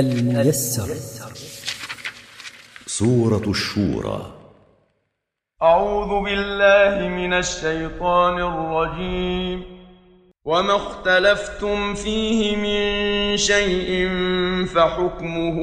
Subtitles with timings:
[0.00, 0.94] الميسر.
[2.86, 4.32] سورة الشورى.
[5.62, 9.62] أعوذ بالله من الشيطان الرجيم.
[10.44, 14.08] وما اختلفتم فيه من شيء
[14.66, 15.58] فحكمه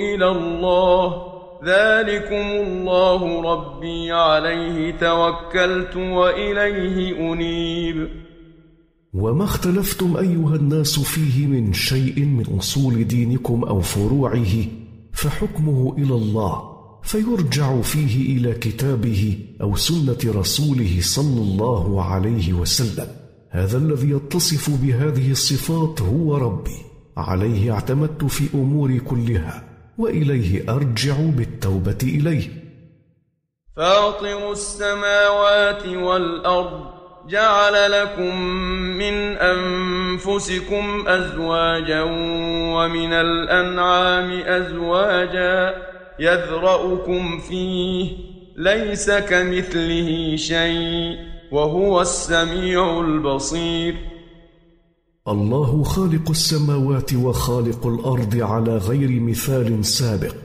[0.00, 1.32] إلى الله.
[1.64, 8.25] ذلكم الله ربي عليه توكلت وإليه أنيب.
[9.16, 14.54] وما اختلفتم أيها الناس فيه من شيء من أصول دينكم أو فروعه
[15.12, 23.06] فحكمه إلى الله فيرجع فيه إلى كتابه أو سنة رسوله صلى الله عليه وسلم.
[23.50, 26.76] هذا الذي يتصف بهذه الصفات هو ربي.
[27.16, 29.64] عليه اعتمدت في أموري كلها
[29.98, 32.48] وإليه أرجع بالتوبة إليه.
[33.76, 36.96] فاطر السماوات والأرض
[37.28, 38.40] جعل لكم
[38.98, 42.02] من أنفسكم أزواجا
[42.76, 45.74] ومن الأنعام أزواجا
[46.20, 48.10] يذرأكم فيه
[48.56, 51.16] ليس كمثله شيء
[51.52, 53.94] وهو السميع البصير.
[55.28, 60.36] الله خالق السماوات وخالق الأرض على غير مثال سابق.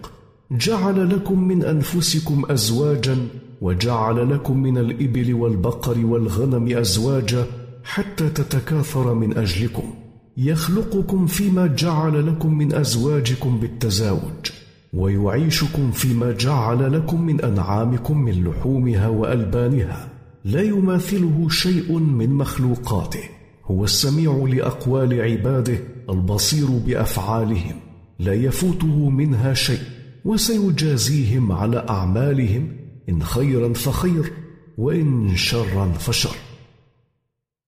[0.51, 3.17] جعل لكم من أنفسكم أزواجا
[3.61, 7.45] وجعل لكم من الإبل والبقر والغنم أزواجا
[7.83, 9.93] حتى تتكاثر من أجلكم.
[10.37, 14.51] يخلقكم فيما جعل لكم من أزواجكم بالتزاوج
[14.93, 20.09] ويعيشكم فيما جعل لكم من أنعامكم من لحومها وألبانها.
[20.45, 23.23] لا يماثله شيء من مخلوقاته
[23.65, 25.77] هو السميع لأقوال عباده
[26.09, 27.75] البصير بأفعالهم.
[28.19, 29.81] لا يفوته منها شيء
[30.25, 32.80] وسيجازيهم على أعمالهم
[33.11, 34.33] إن خيرا فخير
[34.77, 36.35] وإن شرا فشر.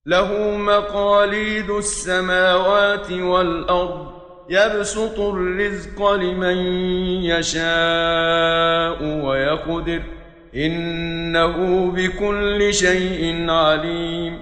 [0.06, 4.08] له مقاليد السماوات والأرض
[4.50, 6.58] يبسط الرزق لمن
[7.24, 10.04] يشاء ويقدر.
[10.56, 14.40] إنه بكل شيء عليم.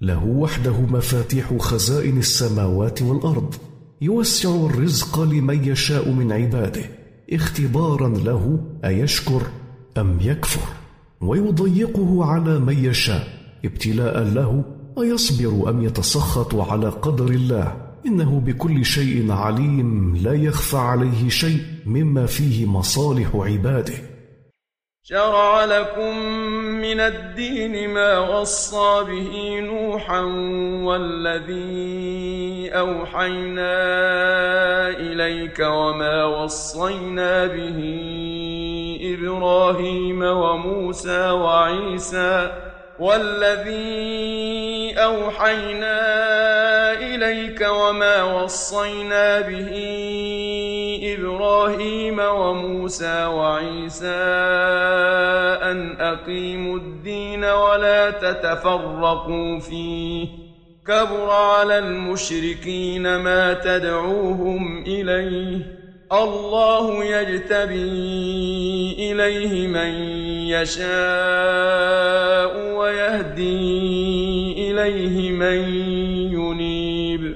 [0.00, 3.54] له وحده مفاتيح خزائن السماوات والأرض
[4.00, 6.84] يوسع الرزق لمن يشاء من عباده.
[7.32, 9.42] اختبارا له أيشكر.
[9.98, 10.72] أم يكفر
[11.20, 13.26] ويضيقه على من يشاء
[13.64, 14.64] ابتلاء له
[14.98, 17.76] ايصبر أم يتسخط على قدر الله.
[18.06, 23.94] إنه بكل شيء عليم لا يخفى عليه شيء مما فيه مصالح عباده.
[25.04, 26.16] شرع لكم
[26.80, 30.20] من الدين ما وصى به نوحا
[30.86, 33.74] والذي أوحينا
[34.88, 37.78] إليك وما وصينا به
[39.26, 42.50] إبراهيم وموسى وعيسى
[42.98, 45.98] والذي أوحينا
[46.92, 49.70] إليك وما وصينا به
[51.18, 54.22] إبراهيم وموسى وعيسى
[55.70, 60.28] أن أقيموا الدين ولا تتفرقوا فيه
[60.86, 65.81] كبر على المشركين ما تدعوهم إليه
[66.12, 67.92] الله يجتبي
[69.12, 69.92] إليه من
[70.52, 70.92] يشاء
[72.76, 75.58] ويهدي إليه من
[76.32, 77.34] ينيب.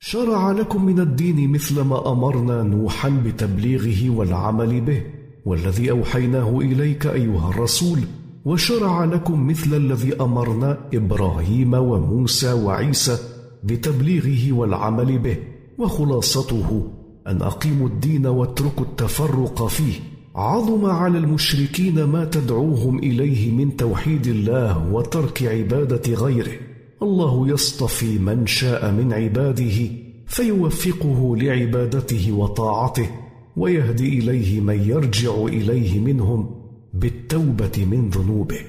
[0.00, 5.02] شرع لكم من الدين مثل ما أمرنا نوحا بتبليغه والعمل به
[5.46, 7.98] والذي أوحيناه إليك أيها الرسول
[8.44, 13.18] وشرع لكم مثل الذي أمرنا إبراهيم وموسى وعيسى
[13.64, 15.36] بتبليغه والعمل به
[15.78, 19.94] وخلاصته أن أقيموا الدين واتركوا التفرق فيه.
[20.34, 26.58] عظم على المشركين ما تدعوهم إليه من توحيد الله وترك عبادة غيره.
[27.02, 29.88] الله يصطفي من شاء من عباده
[30.26, 33.10] فيوفقه لعبادته وطاعته
[33.56, 36.50] ويهدي إليه من يرجع إليه منهم
[36.94, 38.60] بالتوبة من ذنوبه.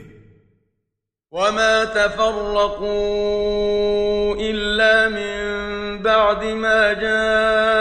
[1.32, 2.86] وما تفرقوا
[4.40, 5.42] إلا من
[6.04, 7.81] بعد ما جاءهم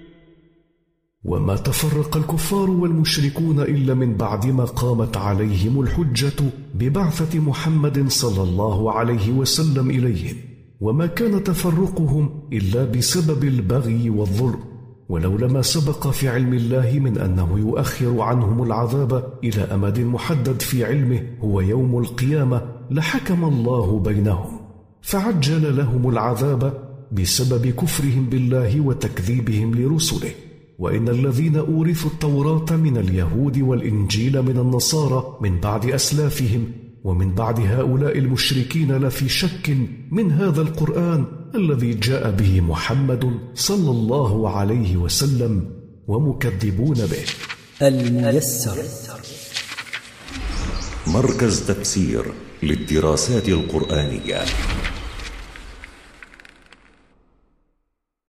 [1.23, 6.43] وما تفرق الكفار والمشركون إلا من بعد ما قامت عليهم الحجة
[6.75, 10.35] ببعثة محمد صلى الله عليه وسلم اليهم
[10.81, 14.59] وما كان تفرقهم إلا بسبب البغي والظلم
[15.09, 20.85] ولولا ما سبق في علم الله من أنه يؤخر عنهم العذاب إلى أمد محدد في
[20.85, 24.59] علمه هو يوم القيامة لحكم الله بينهم.
[25.01, 26.73] فعجل لهم العذاب
[27.11, 30.31] بسبب كفرهم بالله وتكذيبهم لرسله.
[30.81, 36.71] وإن الذين أورثوا التوراة من اليهود والإنجيل من النصارى من بعد أسلافهم
[37.03, 39.77] ومن بعد هؤلاء المشركين لفي شك
[40.11, 41.25] من هذا القرآن
[41.55, 45.69] الذي جاء به محمد صلى الله عليه وسلم
[46.07, 47.25] ومكذبون به.
[47.87, 48.77] الميسر.
[51.07, 52.23] مركز تفسير
[52.63, 54.39] للدراسات القرآنية.